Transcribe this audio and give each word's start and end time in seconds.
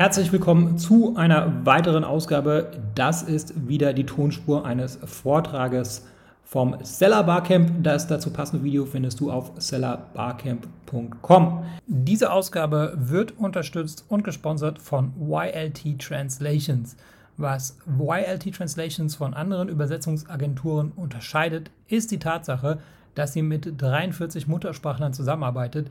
Herzlich 0.00 0.32
willkommen 0.32 0.78
zu 0.78 1.14
einer 1.16 1.66
weiteren 1.66 2.04
Ausgabe. 2.04 2.70
Das 2.94 3.22
ist 3.22 3.68
wieder 3.68 3.92
die 3.92 4.06
Tonspur 4.06 4.64
eines 4.64 4.98
Vortrages 5.04 6.06
vom 6.42 6.74
Seller 6.82 7.22
Barcamp. 7.22 7.70
Das 7.82 8.06
dazu 8.06 8.30
passende 8.30 8.64
Video 8.64 8.86
findest 8.86 9.20
du 9.20 9.30
auf 9.30 9.52
sellerbarcamp.com. 9.58 11.64
Diese 11.86 12.32
Ausgabe 12.32 12.94
wird 12.96 13.36
unterstützt 13.36 14.06
und 14.08 14.24
gesponsert 14.24 14.78
von 14.78 15.12
YLT 15.20 15.98
Translations. 15.98 16.96
Was 17.36 17.76
YLT 17.86 18.54
Translations 18.54 19.14
von 19.14 19.34
anderen 19.34 19.68
Übersetzungsagenturen 19.68 20.92
unterscheidet, 20.96 21.70
ist 21.88 22.10
die 22.10 22.18
Tatsache, 22.18 22.78
dass 23.14 23.34
sie 23.34 23.42
mit 23.42 23.74
43 23.76 24.48
Muttersprachlern 24.48 25.12
zusammenarbeitet, 25.12 25.90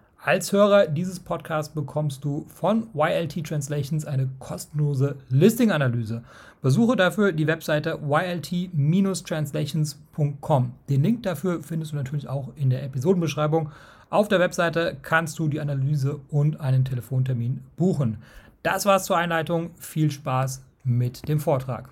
Als 0.23 0.51
Hörer 0.51 0.85
dieses 0.85 1.19
Podcasts 1.19 1.73
bekommst 1.73 2.23
du 2.23 2.45
von 2.47 2.89
YLT 2.93 3.43
Translations 3.43 4.05
eine 4.05 4.29
kostenlose 4.37 5.15
Listing-Analyse. 5.29 6.21
Besuche 6.61 6.95
dafür 6.95 7.31
die 7.31 7.47
Webseite 7.47 7.97
ylt-translations.com. 8.07 10.73
Den 10.89 11.01
Link 11.01 11.23
dafür 11.23 11.63
findest 11.63 11.93
du 11.93 11.95
natürlich 11.95 12.29
auch 12.29 12.49
in 12.55 12.69
der 12.69 12.83
Episodenbeschreibung. 12.83 13.71
Auf 14.11 14.27
der 14.27 14.39
Webseite 14.39 14.95
kannst 15.01 15.39
du 15.39 15.47
die 15.47 15.59
Analyse 15.59 16.19
und 16.29 16.61
einen 16.61 16.85
Telefontermin 16.85 17.63
buchen. 17.75 18.19
Das 18.61 18.85
war's 18.85 19.05
zur 19.05 19.17
Einleitung. 19.17 19.71
Viel 19.79 20.11
Spaß 20.11 20.63
mit 20.83 21.27
dem 21.27 21.39
Vortrag. 21.39 21.89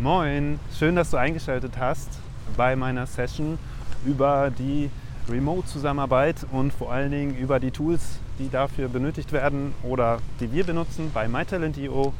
Moin, 0.00 0.58
schön, 0.78 0.96
dass 0.96 1.10
du 1.10 1.18
eingeschaltet 1.18 1.72
hast 1.78 2.08
bei 2.56 2.74
meiner 2.76 3.04
Session 3.04 3.58
über 4.06 4.50
die 4.50 4.88
Remote-Zusammenarbeit 5.28 6.46
und 6.52 6.72
vor 6.72 6.92
allen 6.92 7.10
Dingen 7.10 7.36
über 7.36 7.60
die 7.60 7.70
Tools, 7.70 8.18
die 8.38 8.48
dafür 8.50 8.88
benötigt 8.88 9.32
werden 9.32 9.74
oder 9.82 10.18
die 10.40 10.52
wir 10.52 10.64
benutzen 10.64 11.10
bei 11.12 11.28
MyTalent.io. 11.28 12.12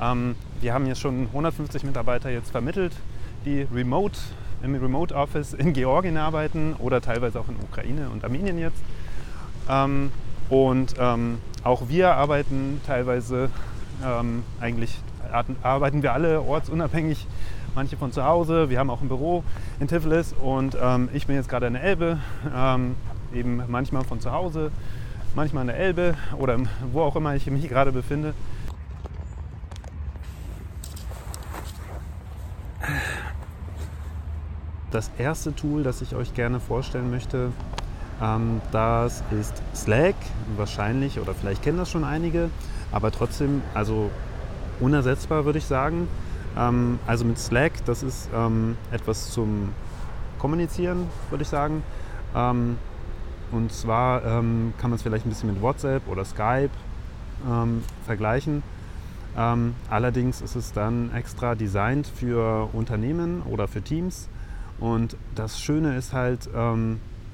Ähm, 0.00 0.34
wir 0.60 0.74
haben 0.74 0.86
jetzt 0.86 1.00
schon 1.00 1.26
150 1.28 1.84
Mitarbeiter 1.84 2.30
jetzt 2.30 2.50
vermittelt, 2.50 2.92
die 3.44 3.66
remote 3.72 4.18
im 4.62 4.74
Remote 4.74 5.14
Office 5.14 5.52
in 5.52 5.72
Georgien 5.72 6.16
arbeiten 6.16 6.74
oder 6.78 7.00
teilweise 7.00 7.40
auch 7.40 7.48
in 7.48 7.56
Ukraine 7.56 8.08
und 8.10 8.24
Armenien 8.24 8.58
jetzt. 8.58 8.82
Ähm, 9.68 10.10
und 10.48 10.94
ähm, 10.98 11.38
auch 11.62 11.88
wir 11.88 12.14
arbeiten 12.14 12.80
teilweise 12.86 13.50
ähm, 14.04 14.44
eigentlich 14.60 14.98
arbeiten 15.62 16.02
wir 16.02 16.12
alle 16.12 16.40
ortsunabhängig 16.40 17.26
manche 17.74 17.96
von 17.96 18.10
zu 18.10 18.24
Hause. 18.24 18.70
Wir 18.70 18.78
haben 18.78 18.90
auch 18.90 19.02
ein 19.02 19.08
Büro 19.08 19.44
in 19.78 19.86
Tiflis 19.86 20.32
und 20.32 20.76
ähm, 20.80 21.10
ich 21.12 21.26
bin 21.26 21.36
jetzt 21.36 21.48
gerade 21.48 21.66
in 21.66 21.74
der 21.74 21.82
Elbe, 21.82 22.18
ähm, 22.54 22.96
eben 23.34 23.62
manchmal 23.68 24.02
von 24.02 24.18
zu 24.18 24.32
Hause, 24.32 24.70
manchmal 25.34 25.62
in 25.62 25.68
der 25.68 25.76
Elbe 25.76 26.14
oder 26.38 26.58
wo 26.92 27.02
auch 27.02 27.16
immer 27.16 27.34
ich 27.34 27.46
mich 27.50 27.68
gerade 27.68 27.92
befinde. 27.92 28.34
Das 34.90 35.10
erste 35.18 35.54
Tool, 35.54 35.82
das 35.82 36.00
ich 36.00 36.14
euch 36.14 36.32
gerne 36.32 36.60
vorstellen 36.60 37.10
möchte, 37.10 37.52
ähm, 38.22 38.62
das 38.72 39.22
ist 39.38 39.62
Slack. 39.74 40.14
Wahrscheinlich 40.56 41.20
oder 41.20 41.34
vielleicht 41.34 41.62
kennen 41.62 41.76
das 41.76 41.90
schon 41.90 42.04
einige, 42.04 42.48
aber 42.92 43.10
trotzdem, 43.10 43.60
also 43.74 44.10
unersetzbar 44.80 45.44
würde 45.44 45.58
ich 45.58 45.64
sagen. 45.64 46.08
Ähm, 46.56 46.98
also 47.06 47.24
mit 47.24 47.38
Slack, 47.38 47.72
das 47.84 48.02
ist 48.02 48.28
ähm, 48.34 48.76
etwas 48.90 49.30
zum 49.30 49.70
Kommunizieren, 50.38 51.08
würde 51.30 51.42
ich 51.42 51.48
sagen. 51.48 51.82
Ähm, 52.34 52.78
und 53.52 53.72
zwar 53.72 54.24
ähm, 54.24 54.74
kann 54.78 54.90
man 54.90 54.96
es 54.96 55.02
vielleicht 55.02 55.26
ein 55.26 55.28
bisschen 55.28 55.52
mit 55.52 55.62
WhatsApp 55.62 56.08
oder 56.08 56.24
Skype 56.24 56.70
ähm, 57.48 57.82
vergleichen. 58.04 58.62
Ähm, 59.36 59.74
allerdings 59.90 60.40
ist 60.40 60.56
es 60.56 60.72
dann 60.72 61.12
extra 61.14 61.54
designt 61.54 62.06
für 62.06 62.68
Unternehmen 62.72 63.42
oder 63.42 63.68
für 63.68 63.82
Teams. 63.82 64.28
Und 64.78 65.16
das 65.34 65.58
Schöne 65.58 65.96
ist 65.96 66.12
halt, 66.12 66.50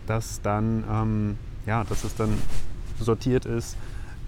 dass 0.06 0.40
dann, 0.42 1.36
ja, 1.66 1.82
dass 1.82 2.04
es 2.04 2.14
dann 2.14 2.38
sortiert 3.00 3.46
ist 3.46 3.76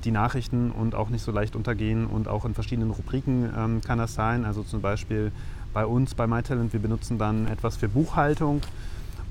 die 0.05 0.11
Nachrichten 0.11 0.71
und 0.71 0.95
auch 0.95 1.09
nicht 1.09 1.23
so 1.23 1.33
leicht 1.33 1.57
untergehen 1.57 2.07
und 2.07 2.29
auch 2.29 2.45
in 2.45 2.55
verschiedenen 2.55 2.91
Rubriken 2.91 3.51
ähm, 3.57 3.81
kann 3.81 3.99
das 3.99 4.15
sein. 4.15 4.45
Also 4.45 4.63
zum 4.63 4.81
Beispiel 4.81 5.33
bei 5.73 5.87
uns 5.87 6.15
bei 6.15 6.27
MyTalent, 6.27 6.73
wir 6.73 6.81
benutzen 6.81 7.19
dann 7.19 7.47
etwas 7.49 7.77
für 7.77 7.89
Buchhaltung 7.89 8.63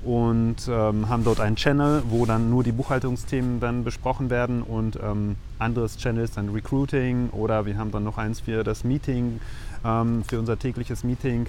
und 0.04 0.68
ähm, 0.68 1.08
haben 1.08 1.24
dort 1.24 1.40
einen 1.40 1.56
Channel, 1.56 2.02
wo 2.08 2.26
dann 2.26 2.50
nur 2.50 2.62
die 2.62 2.72
Buchhaltungsthemen 2.72 3.60
dann 3.60 3.84
besprochen 3.84 4.28
werden 4.28 4.62
und 4.62 4.98
ähm, 5.02 5.36
anderes 5.58 5.96
Channel 5.96 6.24
ist 6.24 6.36
dann 6.36 6.50
Recruiting 6.50 7.30
oder 7.30 7.64
wir 7.64 7.78
haben 7.78 7.90
dann 7.90 8.04
noch 8.04 8.18
eins 8.18 8.40
für 8.40 8.64
das 8.64 8.84
Meeting, 8.84 9.40
ähm, 9.84 10.22
für 10.24 10.38
unser 10.38 10.58
tägliches 10.58 11.04
Meeting, 11.04 11.46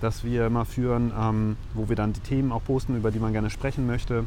das 0.00 0.24
wir 0.24 0.46
immer 0.46 0.64
führen, 0.64 1.12
ähm, 1.16 1.56
wo 1.74 1.88
wir 1.88 1.96
dann 1.96 2.12
die 2.12 2.20
Themen 2.20 2.50
auch 2.50 2.64
posten, 2.64 2.96
über 2.96 3.12
die 3.12 3.20
man 3.20 3.32
gerne 3.32 3.50
sprechen 3.50 3.86
möchte. 3.86 4.24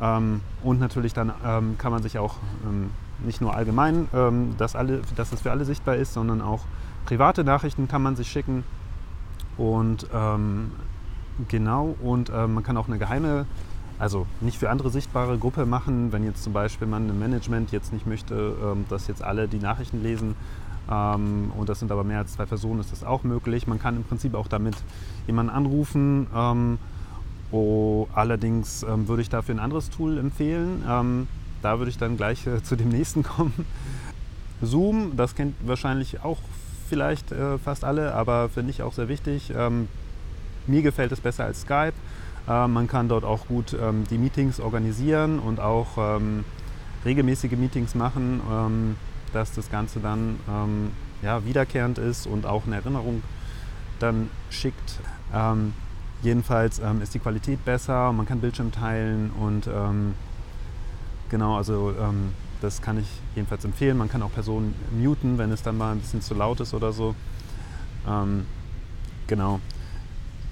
Ähm, 0.00 0.40
und 0.62 0.78
natürlich 0.78 1.12
dann 1.12 1.32
ähm, 1.44 1.76
kann 1.78 1.90
man 1.90 2.02
sich 2.02 2.18
auch 2.18 2.36
nicht 3.24 3.40
nur 3.40 3.54
allgemein, 3.54 4.08
ähm, 4.14 4.54
dass, 4.58 4.76
alle, 4.76 5.02
dass 5.16 5.30
das 5.30 5.42
für 5.42 5.50
alle 5.50 5.64
sichtbar 5.64 5.96
ist, 5.96 6.14
sondern 6.14 6.40
auch 6.40 6.64
private 7.04 7.44
Nachrichten 7.44 7.88
kann 7.88 8.02
man 8.02 8.16
sich 8.16 8.28
schicken. 8.28 8.64
Und 9.56 10.06
ähm, 10.14 10.72
genau, 11.48 11.94
und 12.02 12.30
äh, 12.30 12.46
man 12.46 12.62
kann 12.62 12.76
auch 12.76 12.88
eine 12.88 12.98
geheime, 12.98 13.46
also 13.98 14.26
nicht 14.40 14.58
für 14.58 14.70
andere 14.70 14.90
sichtbare 14.90 15.38
Gruppe 15.38 15.66
machen, 15.66 16.12
wenn 16.12 16.24
jetzt 16.24 16.42
zum 16.42 16.52
Beispiel 16.52 16.86
man 16.86 17.08
im 17.08 17.18
Management 17.18 17.70
jetzt 17.70 17.92
nicht 17.92 18.06
möchte, 18.06 18.54
ähm, 18.62 18.84
dass 18.88 19.06
jetzt 19.08 19.22
alle 19.22 19.48
die 19.48 19.58
Nachrichten 19.58 20.02
lesen. 20.02 20.34
Ähm, 20.90 21.52
und 21.56 21.68
das 21.68 21.78
sind 21.78 21.92
aber 21.92 22.02
mehr 22.02 22.18
als 22.18 22.32
zwei 22.32 22.46
Personen, 22.46 22.80
ist 22.80 22.92
das 22.92 23.04
auch 23.04 23.22
möglich. 23.22 23.66
Man 23.66 23.78
kann 23.78 23.96
im 23.96 24.04
Prinzip 24.04 24.34
auch 24.34 24.48
damit 24.48 24.76
jemanden 25.26 25.52
anrufen. 25.52 26.78
Oh, 27.52 28.08
allerdings 28.14 28.82
ähm, 28.82 29.06
würde 29.08 29.20
ich 29.20 29.28
dafür 29.28 29.54
ein 29.54 29.58
anderes 29.58 29.90
Tool 29.90 30.16
empfehlen. 30.16 30.82
Ähm, 30.88 31.28
da 31.62 31.78
würde 31.78 31.90
ich 31.90 31.98
dann 31.98 32.16
gleich 32.16 32.46
äh, 32.46 32.62
zu 32.62 32.76
dem 32.76 32.88
nächsten 32.88 33.22
kommen. 33.22 33.66
Zoom, 34.60 35.16
das 35.16 35.34
kennt 35.34 35.54
wahrscheinlich 35.66 36.22
auch 36.22 36.38
vielleicht 36.88 37.32
äh, 37.32 37.58
fast 37.58 37.84
alle, 37.84 38.14
aber 38.14 38.48
finde 38.48 38.70
ich 38.70 38.82
auch 38.82 38.92
sehr 38.92 39.08
wichtig. 39.08 39.52
Ähm, 39.56 39.88
mir 40.66 40.82
gefällt 40.82 41.10
es 41.12 41.20
besser 41.20 41.44
als 41.44 41.62
Skype. 41.62 41.94
Äh, 42.48 42.68
man 42.68 42.86
kann 42.86 43.08
dort 43.08 43.24
auch 43.24 43.46
gut 43.46 43.76
ähm, 43.80 44.04
die 44.10 44.18
Meetings 44.18 44.60
organisieren 44.60 45.38
und 45.38 45.60
auch 45.60 45.96
ähm, 45.96 46.44
regelmäßige 47.04 47.52
Meetings 47.52 47.94
machen, 47.94 48.40
ähm, 48.50 48.96
dass 49.32 49.52
das 49.52 49.70
Ganze 49.70 50.00
dann 50.00 50.38
ähm, 50.48 50.90
ja, 51.22 51.44
wiederkehrend 51.44 51.98
ist 51.98 52.26
und 52.26 52.46
auch 52.46 52.66
eine 52.66 52.76
Erinnerung 52.76 53.22
dann 53.98 54.28
schickt. 54.50 55.00
Ähm, 55.34 55.72
jedenfalls 56.22 56.80
ist 57.02 57.14
die 57.14 57.18
Qualität 57.18 57.64
besser, 57.64 58.12
man 58.12 58.26
kann 58.26 58.40
Bildschirm 58.40 58.70
teilen 58.70 59.30
und 59.30 59.68
Genau, 61.32 61.56
also 61.56 61.94
ähm, 61.98 62.34
das 62.60 62.82
kann 62.82 62.98
ich 62.98 63.06
jedenfalls 63.34 63.64
empfehlen. 63.64 63.96
Man 63.96 64.10
kann 64.10 64.20
auch 64.20 64.32
Personen 64.34 64.74
muten, 64.92 65.38
wenn 65.38 65.50
es 65.50 65.62
dann 65.62 65.78
mal 65.78 65.92
ein 65.92 65.98
bisschen 65.98 66.20
zu 66.20 66.34
laut 66.34 66.60
ist 66.60 66.74
oder 66.74 66.92
so. 66.92 67.14
Ähm, 68.06 68.44
genau. 69.26 69.58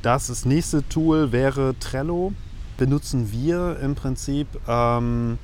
Das, 0.00 0.28
das 0.28 0.46
nächste 0.46 0.88
Tool 0.88 1.32
wäre 1.32 1.74
Trello. 1.78 2.32
Benutzen 2.78 3.30
wir 3.30 3.78
im 3.80 3.94
Prinzip 3.94 4.48
ähm, 4.66 5.36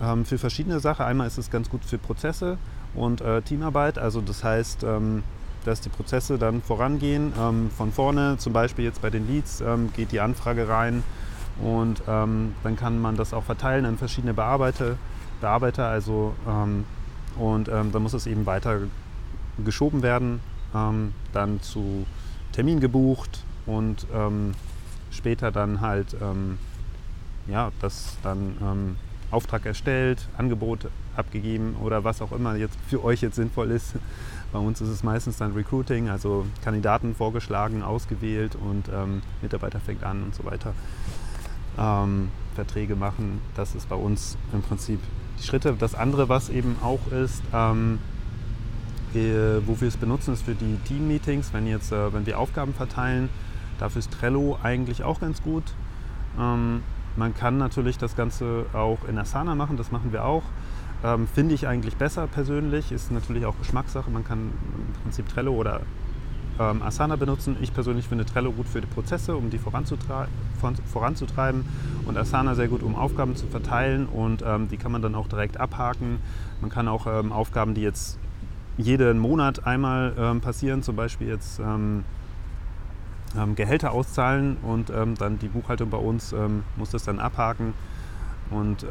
ähm 0.00 0.24
für 0.24 0.38
verschiedene 0.38 0.78
Sachen. 0.78 1.04
Einmal 1.04 1.26
ist 1.26 1.38
es 1.38 1.50
ganz 1.50 1.68
gut 1.68 1.84
für 1.84 1.98
Prozesse 1.98 2.56
und 2.94 3.22
äh, 3.22 3.42
Teamarbeit. 3.42 3.98
Also 3.98 4.20
das 4.20 4.44
heißt, 4.44 4.84
ähm, 4.84 5.24
dass 5.64 5.80
die 5.80 5.88
Prozesse 5.88 6.38
dann 6.38 6.62
vorangehen. 6.62 7.32
Ähm, 7.36 7.72
von 7.76 7.90
vorne, 7.90 8.36
zum 8.38 8.52
Beispiel 8.52 8.84
jetzt 8.84 9.02
bei 9.02 9.10
den 9.10 9.26
Leads, 9.26 9.64
geht 9.96 10.12
die 10.12 10.20
Anfrage 10.20 10.68
rein 10.68 11.02
und 11.62 12.02
ähm, 12.08 12.54
dann 12.62 12.76
kann 12.76 13.00
man 13.00 13.16
das 13.16 13.34
auch 13.34 13.44
verteilen 13.44 13.84
an 13.84 13.98
verschiedene 13.98 14.34
Bearbeiter, 14.34 14.96
Bearbeiter 15.40 15.86
also, 15.86 16.34
ähm, 16.46 16.84
und 17.36 17.68
ähm, 17.68 17.92
dann 17.92 18.02
muss 18.02 18.12
es 18.12 18.26
eben 18.26 18.46
weiter 18.46 18.80
geschoben 19.64 20.02
werden, 20.02 20.40
ähm, 20.74 21.12
dann 21.32 21.60
zu 21.60 22.06
Termin 22.52 22.80
gebucht 22.80 23.44
und 23.66 24.06
ähm, 24.14 24.52
später 25.10 25.50
dann 25.52 25.80
halt, 25.80 26.16
ähm, 26.20 26.58
ja, 27.46 27.70
das 27.80 28.16
dann 28.22 28.96
Auftrag 29.30 29.64
erstellt, 29.66 30.28
Angebot 30.36 30.88
abgegeben 31.16 31.76
oder 31.82 32.04
was 32.04 32.20
auch 32.20 32.32
immer 32.32 32.56
jetzt 32.56 32.78
für 32.88 33.04
euch 33.04 33.20
jetzt 33.20 33.36
sinnvoll 33.36 33.70
ist. 33.70 33.94
Bei 34.52 34.58
uns 34.58 34.80
ist 34.80 34.88
es 34.88 35.02
meistens 35.04 35.36
dann 35.36 35.52
Recruiting, 35.52 36.08
also 36.08 36.44
Kandidaten 36.64 37.14
vorgeschlagen, 37.14 37.82
ausgewählt 37.82 38.56
und 38.56 38.88
ähm, 38.92 39.22
Mitarbeiter 39.42 39.78
fängt 39.78 40.02
an 40.02 40.24
und 40.24 40.34
so 40.34 40.44
weiter. 40.44 40.74
Ähm, 41.80 42.28
Verträge 42.54 42.94
machen, 42.96 43.40
das 43.54 43.74
ist 43.74 43.88
bei 43.88 43.96
uns 43.96 44.36
im 44.52 44.60
Prinzip 44.62 45.00
die 45.38 45.46
Schritte. 45.46 45.74
Das 45.78 45.94
andere, 45.94 46.28
was 46.28 46.50
eben 46.50 46.76
auch 46.82 47.00
ist, 47.10 47.42
ähm, 47.54 47.98
äh, 49.14 49.66
wo 49.66 49.80
wir 49.80 49.88
es 49.88 49.96
benutzen, 49.96 50.34
ist 50.34 50.42
für 50.42 50.54
die 50.54 50.76
Team-Meetings, 50.86 51.52
wenn, 51.52 51.66
jetzt, 51.66 51.92
äh, 51.92 52.12
wenn 52.12 52.26
wir 52.26 52.38
Aufgaben 52.38 52.74
verteilen. 52.74 53.28
Dafür 53.78 54.00
ist 54.00 54.10
Trello 54.12 54.58
eigentlich 54.62 55.04
auch 55.04 55.20
ganz 55.20 55.42
gut. 55.42 55.64
Ähm, 56.38 56.82
man 57.16 57.34
kann 57.34 57.58
natürlich 57.58 57.98
das 57.98 58.14
Ganze 58.14 58.66
auch 58.72 59.04
in 59.08 59.18
Asana 59.18 59.54
machen, 59.54 59.76
das 59.76 59.90
machen 59.90 60.12
wir 60.12 60.24
auch. 60.24 60.44
Ähm, 61.02 61.26
Finde 61.26 61.54
ich 61.54 61.66
eigentlich 61.66 61.96
besser 61.96 62.26
persönlich, 62.26 62.92
ist 62.92 63.10
natürlich 63.10 63.46
auch 63.46 63.58
Geschmackssache. 63.58 64.10
Man 64.10 64.24
kann 64.24 64.38
im 64.38 65.02
Prinzip 65.02 65.28
Trello 65.28 65.52
oder 65.52 65.80
ähm, 66.60 66.82
Asana 66.82 67.16
benutzen. 67.16 67.56
Ich 67.62 67.72
persönlich 67.72 68.06
finde 68.06 68.26
Trello 68.26 68.52
gut 68.52 68.68
für 68.68 68.82
die 68.82 68.86
Prozesse, 68.86 69.34
um 69.34 69.48
die 69.48 69.58
voranzutreiben 69.58 71.64
und 72.06 72.18
Asana 72.18 72.54
sehr 72.54 72.68
gut, 72.68 72.82
um 72.82 72.94
Aufgaben 72.94 73.34
zu 73.34 73.46
verteilen 73.46 74.06
und 74.06 74.44
ähm, 74.46 74.68
die 74.68 74.76
kann 74.76 74.92
man 74.92 75.00
dann 75.00 75.14
auch 75.14 75.26
direkt 75.26 75.58
abhaken. 75.58 76.18
Man 76.60 76.70
kann 76.70 76.86
auch 76.86 77.06
ähm, 77.06 77.32
Aufgaben, 77.32 77.74
die 77.74 77.80
jetzt 77.80 78.18
jeden 78.76 79.18
Monat 79.18 79.66
einmal 79.66 80.12
ähm, 80.18 80.42
passieren, 80.42 80.82
zum 80.82 80.96
Beispiel 80.96 81.28
jetzt 81.28 81.60
ähm, 81.60 82.04
ähm, 83.36 83.54
Gehälter 83.54 83.92
auszahlen 83.92 84.58
und 84.62 84.90
dann 84.90 85.38
die 85.38 85.48
Buchhaltung 85.48 85.88
bei 85.88 85.98
uns 85.98 86.34
muss 86.76 86.90
das 86.90 87.04
dann 87.04 87.20
abhaken. 87.20 87.74
Und 88.50 88.84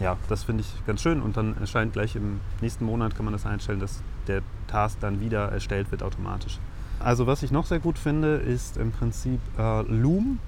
ja, 0.00 0.16
das 0.28 0.44
finde 0.44 0.62
ich 0.62 0.86
ganz 0.86 1.02
schön. 1.02 1.20
Und 1.20 1.36
dann 1.36 1.56
erscheint 1.58 1.92
gleich 1.92 2.16
im 2.16 2.40
nächsten 2.60 2.84
Monat, 2.84 3.14
kann 3.14 3.24
man 3.24 3.32
das 3.32 3.46
einstellen, 3.46 3.80
dass 3.80 4.02
der 4.26 4.42
Task 4.68 4.98
dann 5.00 5.20
wieder 5.20 5.50
erstellt 5.50 5.90
wird 5.90 6.02
automatisch. 6.02 6.58
Also 6.98 7.26
was 7.26 7.42
ich 7.42 7.50
noch 7.50 7.66
sehr 7.66 7.80
gut 7.80 7.98
finde, 7.98 8.36
ist 8.36 8.76
im 8.76 8.92
Prinzip 8.92 9.40
äh, 9.58 9.82
Loom. 9.82 10.38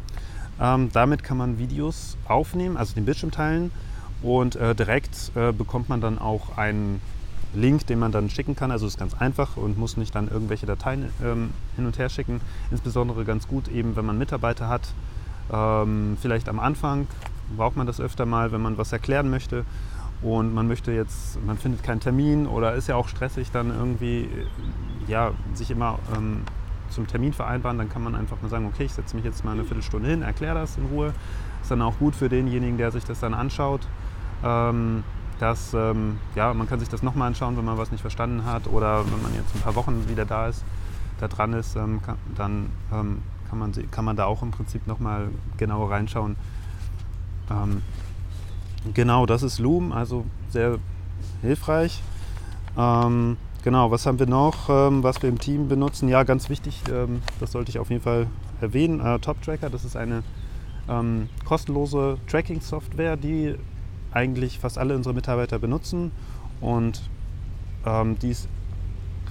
damit 0.92 1.24
kann 1.24 1.36
man 1.36 1.58
Videos 1.58 2.16
aufnehmen, 2.26 2.76
also 2.76 2.94
den 2.94 3.04
Bildschirm 3.04 3.32
teilen 3.32 3.72
und 4.22 4.56
äh, 4.56 4.74
direkt 4.74 5.32
äh, 5.34 5.52
bekommt 5.52 5.88
man 5.88 6.00
dann 6.00 6.18
auch 6.18 6.56
einen 6.56 7.00
Link, 7.54 7.86
den 7.86 7.98
man 7.98 8.10
dann 8.10 8.30
schicken 8.30 8.56
kann. 8.56 8.70
Also 8.70 8.86
ist 8.86 8.98
ganz 8.98 9.14
einfach 9.14 9.56
und 9.56 9.78
muss 9.78 9.96
nicht 9.96 10.14
dann 10.14 10.28
irgendwelche 10.28 10.66
Dateien 10.66 11.10
ähm, 11.22 11.50
hin 11.76 11.86
und 11.86 11.98
her 11.98 12.08
schicken. 12.08 12.40
Insbesondere 12.70 13.24
ganz 13.24 13.46
gut 13.46 13.68
eben, 13.68 13.96
wenn 13.96 14.06
man 14.06 14.18
Mitarbeiter 14.18 14.68
hat. 14.68 14.88
Ähm, 15.52 16.16
vielleicht 16.20 16.48
am 16.48 16.58
Anfang 16.58 17.06
braucht 17.56 17.76
man 17.76 17.86
das 17.86 18.00
öfter 18.00 18.26
mal, 18.26 18.52
wenn 18.52 18.62
man 18.62 18.78
was 18.78 18.92
erklären 18.92 19.30
möchte 19.30 19.64
und 20.22 20.54
man 20.54 20.66
möchte 20.68 20.92
jetzt, 20.92 21.44
man 21.44 21.58
findet 21.58 21.82
keinen 21.82 22.00
Termin 22.00 22.46
oder 22.46 22.74
ist 22.74 22.88
ja 22.88 22.96
auch 22.96 23.08
stressig, 23.08 23.50
dann 23.50 23.70
irgendwie 23.70 24.28
ja, 25.06 25.32
sich 25.54 25.70
immer 25.70 25.98
ähm, 26.16 26.42
zum 26.88 27.06
Termin 27.06 27.32
vereinbaren, 27.32 27.76
dann 27.78 27.88
kann 27.88 28.02
man 28.02 28.14
einfach 28.14 28.40
mal 28.40 28.48
sagen, 28.48 28.66
okay, 28.66 28.84
ich 28.84 28.92
setze 28.92 29.16
mich 29.16 29.24
jetzt 29.24 29.44
mal 29.44 29.52
eine 29.52 29.64
Viertelstunde 29.64 30.08
hin, 30.08 30.22
erkläre 30.22 30.54
das 30.54 30.76
in 30.76 30.86
Ruhe. 30.86 31.12
Ist 31.60 31.70
dann 31.70 31.82
auch 31.82 31.98
gut 31.98 32.14
für 32.14 32.28
denjenigen, 32.28 32.78
der 32.78 32.90
sich 32.90 33.04
das 33.04 33.20
dann 33.20 33.34
anschaut. 33.34 33.80
Ähm, 34.42 35.02
dass, 35.40 35.74
ähm, 35.74 36.18
ja, 36.36 36.54
man 36.54 36.68
kann 36.68 36.78
sich 36.78 36.88
das 36.88 37.02
nochmal 37.02 37.28
anschauen, 37.28 37.56
wenn 37.56 37.64
man 37.64 37.76
was 37.76 37.90
nicht 37.90 38.00
verstanden 38.00 38.44
hat 38.44 38.68
oder 38.68 39.04
wenn 39.04 39.22
man 39.22 39.34
jetzt 39.34 39.54
ein 39.54 39.60
paar 39.60 39.74
Wochen 39.74 40.08
wieder 40.08 40.24
da 40.24 40.48
ist, 40.48 40.64
da 41.18 41.28
dran 41.28 41.52
ist, 41.54 41.76
ähm, 41.76 42.00
kann, 42.02 42.16
dann 42.36 42.70
ähm, 42.92 43.22
kann, 43.48 43.58
man, 43.58 43.72
kann 43.90 44.04
man 44.04 44.16
da 44.16 44.26
auch 44.26 44.42
im 44.42 44.52
Prinzip 44.52 44.86
nochmal 44.86 45.28
genauer 45.56 45.90
reinschauen. 45.90 46.36
Ähm, 47.50 47.82
genau, 48.92 49.26
das 49.26 49.42
ist 49.42 49.58
Loom, 49.58 49.92
also 49.92 50.24
sehr 50.50 50.78
hilfreich. 51.42 52.00
Ähm, 52.76 53.36
genau, 53.62 53.90
was 53.90 54.06
haben 54.06 54.18
wir 54.18 54.26
noch, 54.26 54.68
ähm, 54.68 55.02
was 55.02 55.22
wir 55.22 55.28
im 55.28 55.38
Team 55.38 55.68
benutzen? 55.68 56.08
Ja, 56.08 56.22
ganz 56.22 56.48
wichtig, 56.48 56.82
das 57.40 57.52
sollte 57.52 57.70
ich 57.70 57.78
auf 57.78 57.90
jeden 57.90 58.02
Fall 58.02 58.26
erwähnen, 58.60 59.00
äh, 59.00 59.18
Top 59.18 59.42
Tracker, 59.42 59.70
das 59.70 59.84
ist 59.84 59.96
eine 59.96 60.22
kostenlose 61.46 62.18
Tracking-Software, 62.28 63.16
die 63.16 63.54
eigentlich 64.12 64.58
fast 64.58 64.76
alle 64.76 64.94
unsere 64.94 65.14
Mitarbeiter 65.14 65.58
benutzen. 65.58 66.12
Und 66.60 67.08
ähm, 67.86 68.18
die 68.18 68.32
ist 68.32 68.48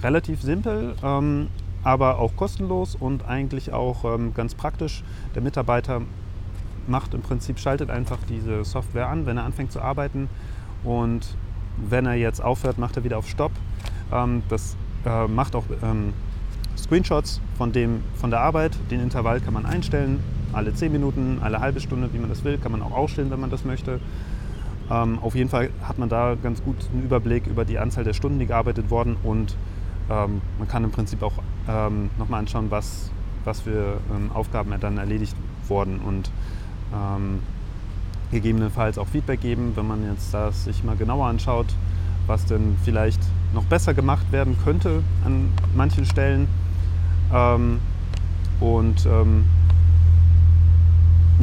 relativ 0.02 0.42
simpel, 0.42 0.96
ähm, 1.02 1.48
aber 1.84 2.18
auch 2.18 2.34
kostenlos 2.34 2.96
und 2.96 3.26
eigentlich 3.26 3.72
auch 3.72 4.04
ähm, 4.04 4.34
ganz 4.34 4.56
praktisch. 4.56 5.04
Der 5.36 5.42
Mitarbeiter 5.42 6.02
macht 6.88 7.14
im 7.14 7.22
Prinzip, 7.22 7.58
schaltet 7.58 7.90
einfach 7.90 8.18
diese 8.28 8.64
Software 8.64 9.08
an, 9.08 9.26
wenn 9.26 9.36
er 9.36 9.44
anfängt 9.44 9.72
zu 9.72 9.80
arbeiten. 9.80 10.28
Und 10.82 11.36
wenn 11.76 12.06
er 12.06 12.14
jetzt 12.14 12.42
aufhört, 12.42 12.78
macht 12.78 12.96
er 12.96 13.04
wieder 13.04 13.18
auf 13.18 13.28
Stopp. 13.28 13.52
Ähm, 14.12 14.42
das 14.48 14.76
äh, 15.06 15.26
macht 15.26 15.56
auch 15.56 15.64
ähm, 15.82 16.12
Screenshots 16.76 17.40
von, 17.56 17.72
dem, 17.72 18.02
von 18.16 18.30
der 18.30 18.40
Arbeit. 18.40 18.72
Den 18.90 19.00
Intervall 19.00 19.40
kann 19.40 19.54
man 19.54 19.66
einstellen, 19.66 20.22
alle 20.52 20.74
10 20.74 20.92
Minuten, 20.92 21.38
alle 21.42 21.60
halbe 21.60 21.80
Stunde, 21.80 22.12
wie 22.12 22.18
man 22.18 22.28
das 22.28 22.44
will. 22.44 22.58
Kann 22.58 22.72
man 22.72 22.82
auch 22.82 22.92
ausstellen, 22.92 23.30
wenn 23.30 23.40
man 23.40 23.50
das 23.50 23.64
möchte. 23.64 24.00
Ähm, 24.90 25.18
auf 25.20 25.34
jeden 25.34 25.48
Fall 25.48 25.70
hat 25.82 25.98
man 25.98 26.08
da 26.08 26.36
ganz 26.40 26.62
gut 26.62 26.76
einen 26.92 27.04
Überblick 27.04 27.46
über 27.46 27.64
die 27.64 27.78
Anzahl 27.78 28.04
der 28.04 28.12
Stunden, 28.12 28.38
die 28.38 28.46
gearbeitet 28.46 28.90
wurden 28.90 29.16
und 29.22 29.56
ähm, 30.10 30.42
man 30.58 30.68
kann 30.68 30.84
im 30.84 30.90
Prinzip 30.90 31.22
auch 31.22 31.32
ähm, 31.68 32.10
nochmal 32.18 32.40
anschauen, 32.40 32.70
was, 32.70 33.10
was 33.44 33.60
für 33.60 33.98
ähm, 34.14 34.30
Aufgaben 34.32 34.74
dann 34.78 34.98
erledigt 34.98 35.34
wurden 35.68 36.00
und 36.00 36.30
ähm, 36.94 37.40
gegebenenfalls 38.30 38.98
auch 38.98 39.08
Feedback 39.08 39.40
geben, 39.40 39.72
wenn 39.74 39.86
man 39.86 40.04
jetzt 40.08 40.32
das 40.32 40.64
sich 40.64 40.84
mal 40.84 40.96
genauer 40.96 41.26
anschaut, 41.26 41.66
was 42.26 42.46
denn 42.46 42.76
vielleicht 42.84 43.20
noch 43.52 43.64
besser 43.64 43.94
gemacht 43.94 44.32
werden 44.32 44.56
könnte 44.64 45.02
an 45.24 45.50
manchen 45.74 46.06
Stellen. 46.06 46.48
Ähm, 47.32 47.80
und 48.60 49.06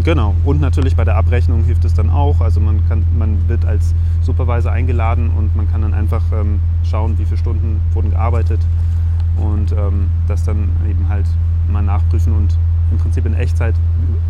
Genau, 0.03 0.33
und 0.45 0.62
natürlich 0.62 0.95
bei 0.95 1.03
der 1.03 1.18
Abrechnung 1.18 1.63
hilft 1.65 1.83
es 1.86 1.94
dann 1.94 2.09
auch. 2.09 2.39
Also 2.39 2.59
man, 2.59 2.88
kann, 2.88 3.06
man 3.19 3.48
wird 3.50 3.65
als 3.65 3.94
Supervisor 4.21 4.71
eingeladen 4.71 5.30
und 5.38 5.56
man 5.56 5.69
kann 5.69 5.81
dann 5.81 5.94
einfach 5.94 6.24
ähm, 6.33 6.59
schauen, 6.83 7.19
wie 7.19 7.25
viele 7.25 7.38
Stunden 7.38 7.81
wurden 7.94 8.12
gearbeitet 8.12 8.62
und 9.36 9.74
ähm, 9.74 10.09
das 10.27 10.44
dann 10.44 10.69
eben 10.89 11.07
halt 11.09 11.25
mal 11.69 11.83
nachprüfen 11.83 12.33
und 12.33 12.57
im 12.92 12.98
Prinzip 12.98 13.26
in 13.26 13.34
Echtzeit 13.34 13.76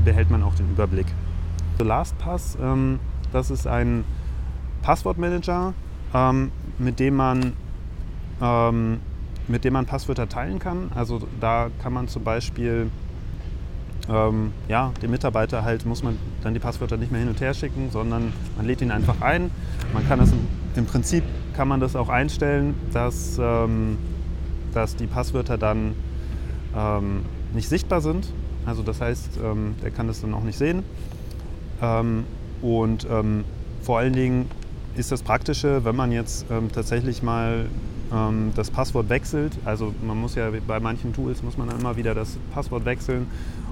behält 0.05 0.29
man 0.29 0.43
auch 0.43 0.55
den 0.55 0.69
Überblick. 0.69 1.07
So 1.77 1.83
LastPass, 1.83 2.57
ähm, 2.61 2.99
das 3.33 3.51
ist 3.51 3.67
ein 3.67 4.03
Passwortmanager, 4.81 5.73
ähm, 6.13 6.51
mit 6.77 6.99
dem 6.99 7.15
man 7.15 7.53
ähm, 8.41 8.99
mit 9.47 9.65
dem 9.65 9.73
man 9.73 9.85
Passwörter 9.85 10.29
teilen 10.29 10.59
kann. 10.59 10.91
Also 10.95 11.21
da 11.39 11.69
kann 11.81 11.93
man 11.93 12.07
zum 12.07 12.23
Beispiel 12.23 12.89
ähm, 14.09 14.51
ja, 14.67 14.91
dem 15.01 15.11
Mitarbeiter 15.11 15.63
halt 15.63 15.85
muss 15.85 16.03
man 16.03 16.17
dann 16.43 16.53
die 16.53 16.59
Passwörter 16.59 16.97
nicht 16.97 17.11
mehr 17.11 17.21
hin 17.21 17.29
und 17.29 17.39
her 17.39 17.53
schicken, 17.53 17.89
sondern 17.91 18.33
man 18.57 18.65
lädt 18.65 18.81
ihn 18.81 18.91
einfach 18.91 19.21
ein. 19.21 19.51
Man 19.93 20.07
kann 20.07 20.19
das 20.19 20.31
im, 20.31 20.47
im 20.75 20.85
Prinzip 20.85 21.23
kann 21.53 21.67
man 21.67 21.79
das 21.79 21.95
auch 21.95 22.09
einstellen, 22.09 22.75
dass, 22.93 23.37
ähm, 23.39 23.97
dass 24.73 24.95
die 24.95 25.07
Passwörter 25.07 25.57
dann 25.57 25.93
ähm, 26.75 27.23
nicht 27.53 27.69
sichtbar 27.69 28.01
sind. 28.01 28.31
Also 28.65 28.83
das 28.83 29.01
heißt, 29.01 29.39
ähm, 29.43 29.75
er 29.83 29.91
kann 29.91 30.07
das 30.07 30.21
dann 30.21 30.33
auch 30.33 30.43
nicht 30.43 30.57
sehen. 30.57 30.83
Ähm, 31.81 32.25
und 32.61 33.07
ähm, 33.09 33.43
vor 33.81 33.99
allen 33.99 34.13
Dingen 34.13 34.45
ist 34.95 35.11
das 35.11 35.23
Praktische, 35.23 35.83
wenn 35.85 35.95
man 35.95 36.11
jetzt 36.11 36.45
tatsächlich 36.73 37.23
mal 37.23 37.67
das 38.57 38.69
Passwort 38.69 39.07
wechselt. 39.07 39.57
Also 39.63 39.93
man 40.05 40.17
muss 40.17 40.35
ja 40.35 40.51
bei 40.67 40.81
manchen 40.81 41.13
Tools 41.13 41.41
muss 41.43 41.57
man 41.57 41.69
dann 41.69 41.79
immer 41.79 41.95
wieder 41.95 42.13
das 42.13 42.37
Passwort 42.53 42.83
wechseln 42.83 43.25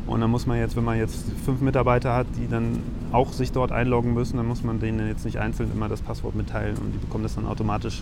und 0.08 0.22
dann 0.22 0.32
muss 0.32 0.48
man 0.48 0.58
jetzt, 0.58 0.76
wenn 0.76 0.86
man 0.86 0.98
jetzt 0.98 1.26
fünf 1.46 1.62
Mitarbeiter 1.62 2.16
hat, 2.16 2.26
die 2.38 2.48
dann 2.48 2.82
auch 3.12 3.32
sich 3.32 3.52
dort 3.52 3.72
einloggen 3.72 4.14
müssen, 4.14 4.38
dann 4.38 4.48
muss 4.48 4.64
man 4.64 4.80
denen 4.80 5.08
jetzt 5.08 5.24
nicht 5.24 5.38
einzeln 5.38 5.70
immer 5.72 5.90
das 5.90 6.02
Passwort 6.02 6.36
mitteilen 6.36 6.78
und 6.78 6.94
die 6.94 6.98
bekommen 6.98 7.24
das 7.24 7.36
dann 7.36 7.46
automatisch, 7.46 8.02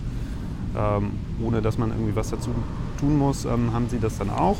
ähm, 0.76 1.10
ohne 1.44 1.60
dass 1.60 1.76
man 1.76 1.90
irgendwie 1.90 2.16
was 2.16 2.30
dazu 2.30 2.50
tun 2.98 3.18
muss, 3.18 3.44
ähm, 3.44 3.74
haben 3.74 3.88
sie 3.90 3.98
das 3.98 4.16
dann 4.16 4.30
auch. 4.30 4.58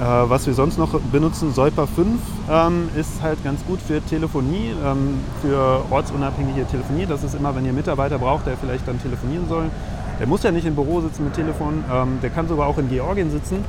Äh, 0.00 0.30
was 0.30 0.46
wir 0.46 0.54
sonst 0.54 0.78
noch 0.78 0.98
benutzen, 1.12 1.52
Säuper 1.52 1.86
5 1.86 2.18
ähm, 2.50 2.88
ist 2.96 3.20
halt 3.20 3.44
ganz 3.44 3.62
gut 3.66 3.82
für 3.82 4.00
Telefonie, 4.00 4.72
ähm, 4.82 5.18
für 5.42 5.84
ortsunabhängige 5.90 6.66
Telefonie. 6.66 7.04
Das 7.04 7.22
ist 7.22 7.34
immer, 7.34 7.54
wenn 7.54 7.66
ihr 7.66 7.74
Mitarbeiter 7.74 8.18
braucht, 8.18 8.46
der 8.46 8.56
vielleicht 8.56 8.88
dann 8.88 8.98
telefonieren 9.02 9.46
soll. 9.46 9.64
Der 10.18 10.26
muss 10.26 10.42
ja 10.42 10.52
nicht 10.52 10.66
im 10.66 10.74
Büro 10.74 11.02
sitzen 11.02 11.24
mit 11.24 11.34
Telefon, 11.34 11.84
ähm, 11.92 12.18
der 12.22 12.30
kann 12.30 12.48
sogar 12.48 12.66
auch 12.66 12.78
in 12.78 12.88
Georgien 12.88 13.30
sitzen 13.30 13.62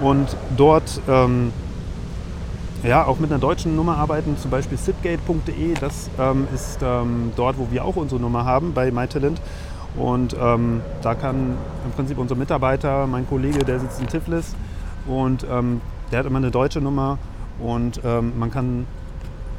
und 0.00 0.34
dort 0.56 1.02
ähm, 1.06 1.52
ja, 2.82 3.04
auch 3.04 3.18
mit 3.18 3.30
einer 3.30 3.40
deutschen 3.40 3.76
Nummer 3.76 3.98
arbeiten, 3.98 4.38
zum 4.38 4.50
Beispiel 4.50 4.78
sipgate.de, 4.78 5.74
das 5.74 6.08
ähm, 6.18 6.48
ist 6.54 6.78
ähm, 6.82 7.32
dort, 7.36 7.58
wo 7.58 7.68
wir 7.70 7.84
auch 7.84 7.96
unsere 7.96 8.20
Nummer 8.20 8.46
haben 8.46 8.72
bei 8.72 8.90
MyTalent. 8.90 9.40
Und 9.96 10.34
da 10.34 11.14
kann 11.14 11.56
im 11.84 11.90
Prinzip 11.96 12.18
unser 12.18 12.36
Mitarbeiter, 12.36 13.08
mein 13.08 13.26
Kollege, 13.26 13.64
der 13.64 13.80
sitzt 13.80 14.00
in 14.00 14.06
Tiflis 14.06 14.54
und 15.08 15.44
ähm, 15.50 15.80
der 16.12 16.20
hat 16.20 16.26
immer 16.26 16.38
eine 16.38 16.50
deutsche 16.50 16.80
Nummer 16.80 17.18
und 17.58 18.00
ähm, 18.04 18.38
man 18.38 18.50
kann 18.50 18.86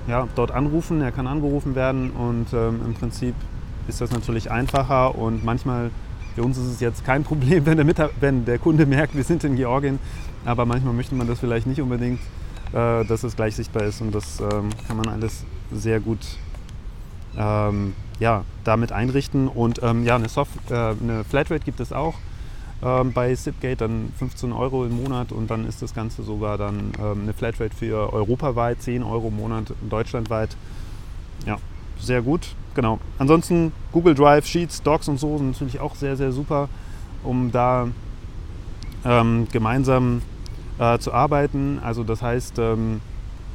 ja, 0.07 0.27
dort 0.35 0.51
anrufen, 0.51 1.01
er 1.01 1.11
kann 1.11 1.27
angerufen 1.27 1.75
werden 1.75 2.11
und 2.11 2.47
ähm, 2.53 2.81
im 2.85 2.93
Prinzip 2.93 3.35
ist 3.87 4.01
das 4.01 4.11
natürlich 4.11 4.49
einfacher 4.51 5.15
und 5.15 5.43
manchmal, 5.43 5.91
für 6.35 6.43
uns 6.43 6.57
ist 6.57 6.67
es 6.67 6.79
jetzt 6.79 7.05
kein 7.05 7.23
Problem, 7.25 7.65
wenn 7.65 7.77
der, 7.77 8.09
wenn 8.19 8.45
der 8.45 8.59
Kunde 8.59 8.85
merkt, 8.85 9.15
wir 9.15 9.23
sind 9.23 9.43
in 9.43 9.55
Georgien, 9.55 9.99
aber 10.45 10.65
manchmal 10.65 10.93
möchte 10.93 11.15
man 11.15 11.27
das 11.27 11.39
vielleicht 11.39 11.67
nicht 11.67 11.81
unbedingt, 11.81 12.19
äh, 12.71 13.03
dass 13.05 13.23
es 13.23 13.35
gleich 13.35 13.55
sichtbar 13.55 13.83
ist 13.83 14.01
und 14.01 14.13
das 14.13 14.39
ähm, 14.39 14.69
kann 14.87 14.97
man 14.97 15.09
alles 15.09 15.43
sehr 15.71 15.99
gut 15.99 16.19
ähm, 17.37 17.93
ja, 18.19 18.43
damit 18.63 18.91
einrichten 18.91 19.47
und 19.47 19.81
ähm, 19.83 20.03
ja, 20.03 20.15
eine, 20.15 20.29
Soft 20.29 20.71
äh, 20.71 20.73
eine 20.73 21.23
Flatrate 21.23 21.63
gibt 21.63 21.79
es 21.79 21.93
auch 21.93 22.15
ähm, 22.83 23.11
bei 23.13 23.33
Zipgate 23.35 23.81
dann 23.81 24.11
15 24.17 24.51
Euro 24.51 24.85
im 24.85 25.01
Monat 25.01 25.31
und 25.31 25.49
dann 25.49 25.67
ist 25.67 25.81
das 25.81 25.93
Ganze 25.93 26.23
sogar 26.23 26.57
dann 26.57 26.91
ähm, 26.99 27.21
eine 27.23 27.33
Flatrate 27.33 27.75
für 27.75 28.13
europaweit, 28.13 28.81
10 28.81 29.03
Euro 29.03 29.27
im 29.27 29.37
Monat 29.37 29.73
deutschlandweit. 29.89 30.55
Ja, 31.45 31.57
sehr 31.99 32.21
gut. 32.21 32.55
Genau. 32.75 32.99
Ansonsten 33.17 33.73
Google 33.91 34.15
Drive, 34.15 34.45
Sheets, 34.45 34.81
Docs 34.83 35.09
und 35.09 35.19
so 35.19 35.37
sind 35.37 35.51
natürlich 35.51 35.79
auch 35.79 35.95
sehr, 35.95 36.15
sehr 36.15 36.31
super, 36.31 36.69
um 37.23 37.51
da 37.51 37.89
ähm, 39.03 39.47
gemeinsam 39.51 40.21
äh, 40.77 40.97
zu 40.99 41.13
arbeiten. 41.13 41.79
Also 41.83 42.03
das 42.03 42.21
heißt, 42.21 42.59
ähm, 42.59 43.01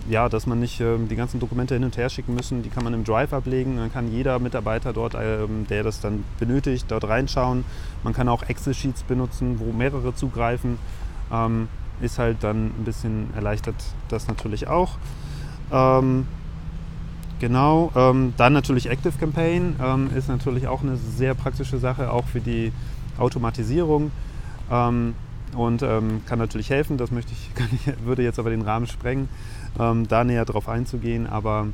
ja, 0.08 0.28
dass 0.28 0.46
man 0.46 0.60
nicht 0.60 0.80
ähm, 0.80 1.08
die 1.08 1.16
ganzen 1.16 1.40
Dokumente 1.40 1.74
hin 1.74 1.84
und 1.84 1.96
her 1.96 2.08
schicken 2.08 2.34
müssen. 2.34 2.62
Die 2.62 2.68
kann 2.68 2.84
man 2.84 2.92
im 2.94 3.04
Drive 3.04 3.32
ablegen. 3.32 3.76
Dann 3.78 3.92
kann 3.92 4.10
jeder 4.10 4.38
Mitarbeiter 4.38 4.92
dort, 4.92 5.14
ähm, 5.14 5.66
der 5.68 5.82
das 5.82 6.00
dann 6.00 6.24
benötigt, 6.38 6.86
dort 6.88 7.04
reinschauen. 7.04 7.64
Man 8.02 8.12
kann 8.12 8.28
auch 8.28 8.42
Excel-Sheets 8.42 9.04
benutzen, 9.04 9.58
wo 9.60 9.72
mehrere 9.72 10.14
zugreifen. 10.14 10.78
Ähm, 11.32 11.68
ist 12.00 12.18
halt 12.18 12.38
dann 12.42 12.66
ein 12.66 12.84
bisschen 12.84 13.28
erleichtert 13.34 13.76
das 14.08 14.28
natürlich 14.28 14.68
auch. 14.68 14.98
Ähm, 15.72 16.26
genau, 17.40 17.90
ähm, 17.94 18.34
dann 18.36 18.52
natürlich 18.52 18.90
Active 18.90 19.14
Campaign 19.18 19.76
ähm, 19.82 20.10
ist 20.14 20.28
natürlich 20.28 20.66
auch 20.66 20.82
eine 20.82 20.96
sehr 20.96 21.34
praktische 21.34 21.78
Sache, 21.78 22.10
auch 22.10 22.26
für 22.26 22.40
die 22.40 22.72
Automatisierung 23.16 24.10
und 25.56 25.82
ähm, 25.82 26.22
kann 26.26 26.38
natürlich 26.38 26.70
helfen. 26.70 26.96
Das 26.96 27.10
möchte 27.10 27.32
ich, 27.32 27.50
ich, 27.86 28.04
würde 28.04 28.22
jetzt 28.22 28.38
aber 28.38 28.50
den 28.50 28.62
Rahmen 28.62 28.86
sprengen, 28.86 29.28
ähm, 29.78 30.08
da 30.08 30.24
näher 30.24 30.44
drauf 30.44 30.68
einzugehen, 30.68 31.26
aber 31.26 31.68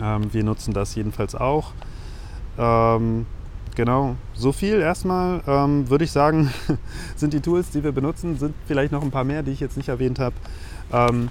ähm, 0.00 0.32
wir 0.32 0.44
nutzen 0.44 0.72
das 0.72 0.94
jedenfalls 0.94 1.34
auch. 1.34 1.72
Ähm, 2.58 3.26
genau, 3.74 4.16
so 4.34 4.52
viel 4.52 4.80
erstmal 4.80 5.42
ähm, 5.46 5.88
würde 5.88 6.04
ich 6.04 6.12
sagen, 6.12 6.50
sind 7.16 7.32
die 7.32 7.40
Tools, 7.40 7.70
die 7.70 7.84
wir 7.84 7.92
benutzen, 7.92 8.38
sind 8.38 8.54
vielleicht 8.66 8.92
noch 8.92 9.02
ein 9.02 9.10
paar 9.10 9.24
mehr, 9.24 9.42
die 9.42 9.52
ich 9.52 9.60
jetzt 9.60 9.76
nicht 9.76 9.88
erwähnt 9.88 10.18
habe. 10.18 10.34
Ähm, 10.92 11.28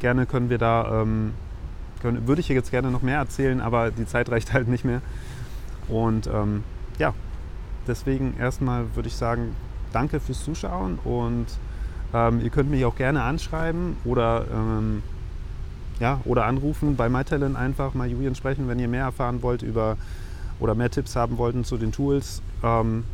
gerne 0.00 0.26
können 0.26 0.50
wir 0.50 0.58
da, 0.58 1.06
können, 2.02 2.26
würde 2.26 2.40
ich 2.40 2.48
jetzt 2.48 2.70
gerne 2.70 2.90
noch 2.90 3.00
mehr 3.00 3.16
erzählen, 3.16 3.60
aber 3.60 3.90
die 3.90 4.06
Zeit 4.06 4.28
reicht 4.30 4.52
halt 4.52 4.68
nicht 4.68 4.84
mehr. 4.84 5.00
Und 5.88 6.28
ja, 6.98 7.14
deswegen 7.86 8.36
erstmal 8.38 8.94
würde 8.94 9.08
ich 9.08 9.16
sagen, 9.16 9.56
danke 9.94 10.20
fürs 10.20 10.44
Zuschauen 10.44 10.98
und 11.04 11.46
ähm, 12.14 12.40
ihr 12.40 12.50
könnt 12.50 12.70
mich 12.70 12.84
auch 12.84 12.94
gerne 12.94 13.22
anschreiben 13.22 13.96
oder, 14.04 14.46
ähm, 14.52 15.02
ja, 15.98 16.20
oder 16.24 16.46
anrufen 16.46 16.96
bei 16.96 17.08
MyTalent 17.08 17.56
einfach 17.56 17.94
mal 17.94 18.08
Julian 18.08 18.34
sprechen, 18.36 18.68
wenn 18.68 18.78
ihr 18.78 18.88
mehr 18.88 19.04
erfahren 19.04 19.42
wollt 19.42 19.62
über 19.62 19.96
oder 20.60 20.74
mehr 20.74 20.90
Tipps 20.90 21.16
haben 21.16 21.38
wollten 21.38 21.64
zu 21.64 21.76
den 21.76 21.90
Tools. 21.90 22.40
Ähm, 22.62 23.04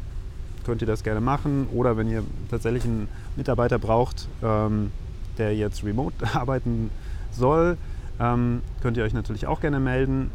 könnt 0.65 0.83
ihr 0.83 0.87
das 0.87 1.03
gerne 1.03 1.23
machen 1.23 1.67
oder 1.73 1.97
wenn 1.97 2.09
ihr 2.09 2.23
tatsächlich 2.51 2.85
einen 2.85 3.09
Mitarbeiter 3.37 3.79
braucht, 3.79 4.29
ähm, 4.43 4.93
der 5.39 5.57
jetzt 5.57 5.83
remote 5.83 6.15
arbeiten 6.35 6.91
soll, 7.33 7.79
ähm, 8.21 8.61
könnt 8.83 8.99
ihr 8.99 9.05
euch 9.05 9.15
natürlich 9.15 9.47
auch 9.47 9.61
gerne 9.61 9.81
melden. 9.81 10.31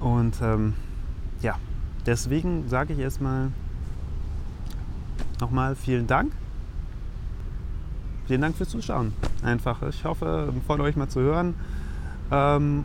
Und 0.00 0.34
ähm, 0.42 0.74
ja, 1.40 1.56
deswegen 2.06 2.68
sage 2.68 2.92
ich 2.92 2.98
erstmal 2.98 3.52
nochmal 5.40 5.76
vielen 5.76 6.08
Dank. 6.08 6.32
Vielen 8.28 8.42
Dank 8.42 8.56
fürs 8.56 8.68
Zuschauen. 8.68 9.14
Einfach. 9.42 9.82
Ich 9.88 10.04
hoffe, 10.04 10.52
von 10.66 10.82
euch 10.82 10.96
mal 10.96 11.08
zu 11.08 11.20
hören. 11.20 11.54
Ähm, 12.30 12.84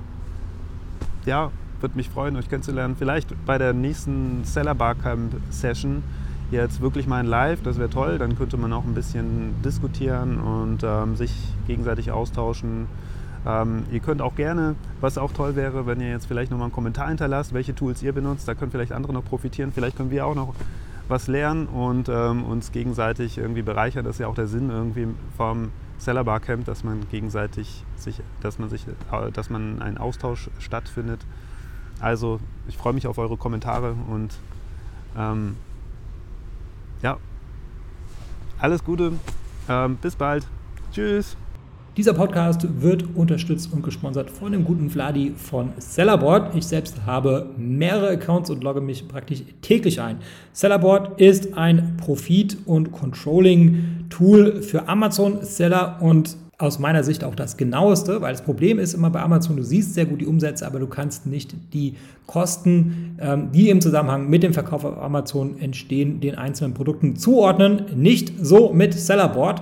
ja, 1.25 1.51
würde 1.81 1.97
mich 1.97 2.09
freuen, 2.09 2.38
euch 2.38 2.47
kennenzulernen. 2.47 2.95
Vielleicht 2.97 3.29
bei 3.45 3.57
der 3.57 3.73
nächsten 3.73 4.45
Seller 4.45 4.73
Barcamp 4.73 5.35
Session 5.50 6.01
jetzt 6.50 6.79
wirklich 6.79 7.07
mal 7.07 7.19
in 7.19 7.27
Live. 7.27 7.62
Das 7.62 7.77
wäre 7.77 7.89
toll. 7.89 8.19
Dann 8.19 8.38
könnte 8.38 8.55
man 8.55 8.71
auch 8.71 8.85
ein 8.85 8.93
bisschen 8.93 9.62
diskutieren 9.65 10.39
und 10.39 10.81
ähm, 10.85 11.17
sich 11.17 11.35
gegenseitig 11.67 12.09
austauschen. 12.09 12.88
Ähm, 13.45 13.83
ihr 13.91 14.00
könnt 14.00 14.21
auch 14.21 14.35
gerne, 14.35 14.75
was 15.01 15.17
auch 15.17 15.33
toll 15.33 15.57
wäre, 15.57 15.85
wenn 15.85 16.00
ihr 16.00 16.09
jetzt 16.09 16.25
vielleicht 16.25 16.51
nochmal 16.51 16.67
einen 16.67 16.73
Kommentar 16.73 17.09
hinterlasst, 17.09 17.53
welche 17.53 17.75
Tools 17.75 18.01
ihr 18.01 18.13
benutzt. 18.13 18.47
Da 18.47 18.55
können 18.55 18.71
vielleicht 18.71 18.93
andere 18.93 19.12
noch 19.12 19.25
profitieren. 19.25 19.73
Vielleicht 19.73 19.97
können 19.97 20.09
wir 20.09 20.25
auch 20.25 20.35
noch 20.35 20.55
was 21.07 21.27
lernen 21.27 21.67
und 21.67 22.10
ähm, 22.10 22.43
uns 22.43 22.72
gegenseitig 22.72 23.38
irgendwie 23.38 23.62
bereichern. 23.62 24.05
Das 24.05 24.15
ist 24.15 24.19
ja 24.19 24.27
auch 24.27 24.36
der 24.36 24.48
Sinn 24.48 24.69
irgendwie 24.69 25.07
vom 25.38 25.72
Seller 25.98 26.24
Barcamp, 26.24 26.65
dass 26.65 26.83
man 26.83 27.07
gegenseitig 27.10 27.83
sich, 27.95 28.22
dass 28.41 28.60
man 28.60 28.69
sich, 28.69 28.88
äh, 28.88 29.31
dass 29.31 29.50
man 29.50 29.81
ein 29.81 29.98
Austausch 29.98 30.50
stattfindet. 30.60 31.22
Also 32.00 32.39
ich 32.67 32.77
freue 32.77 32.93
mich 32.93 33.07
auf 33.07 33.17
eure 33.17 33.38
Kommentare 33.38 33.95
und 34.10 34.33
ähm, 35.17 35.55
ja, 37.01 37.17
alles 38.60 38.83
Gute, 38.83 39.13
ähm, 39.69 39.98
bis 39.98 40.15
bald, 40.15 40.48
tschüss. 40.91 41.38
Dieser 41.95 42.15
Podcast 42.15 42.81
wird 42.81 43.05
unterstützt 43.13 43.71
und 43.71 43.83
gesponsert 43.83 44.31
von 44.31 44.51
dem 44.51 44.65
guten 44.65 44.89
Vladi 44.89 45.31
von 45.38 45.73
Sellerboard. 45.77 46.55
Ich 46.55 46.65
selbst 46.65 47.05
habe 47.05 47.51
mehrere 47.55 48.09
Accounts 48.09 48.50
und 48.50 48.63
logge 48.63 48.81
mich 48.81 49.07
praktisch 49.07 49.43
täglich 49.62 50.01
ein. 50.01 50.17
Sellerboard 50.53 51.21
ist 51.21 51.55
ein 51.55 51.95
Profit- 51.97 52.57
und 52.65 52.91
Controlling-Tool 52.91 54.63
für 54.63 54.88
Amazon-Seller 54.88 55.97
und 56.01 56.35
aus 56.57 56.79
meiner 56.79 57.03
Sicht 57.03 57.23
auch 57.23 57.35
das 57.35 57.57
genaueste, 57.57 58.21
weil 58.21 58.31
das 58.31 58.43
Problem 58.43 58.79
ist 58.79 58.93
immer 58.93 59.09
bei 59.09 59.21
Amazon, 59.21 59.57
du 59.57 59.63
siehst 59.63 59.93
sehr 59.93 60.05
gut 60.05 60.21
die 60.21 60.27
Umsätze, 60.27 60.65
aber 60.65 60.79
du 60.79 60.88
kannst 60.88 61.27
nicht 61.27 61.55
die 61.73 61.95
Kosten, 62.25 63.17
ähm, 63.19 63.51
die 63.51 63.69
im 63.69 63.81
Zusammenhang 63.81 64.29
mit 64.29 64.43
dem 64.43 64.53
Verkauf 64.53 64.85
auf 64.85 64.97
Amazon 64.97 65.59
entstehen, 65.59 66.21
den 66.21 66.35
einzelnen 66.35 66.73
Produkten 66.73 67.17
zuordnen. 67.17 67.83
Nicht 67.95 68.33
so 68.41 68.71
mit 68.71 68.93
Sellerboard. 68.93 69.62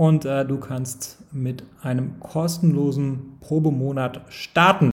und 0.00 0.24
äh, 0.24 0.46
du 0.46 0.56
kannst 0.56 1.18
mit 1.30 1.62
einem 1.82 2.20
kostenlosen 2.20 3.36
Probemonat 3.40 4.22
starten. 4.30 4.90